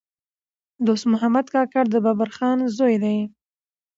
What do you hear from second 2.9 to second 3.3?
دﺉ.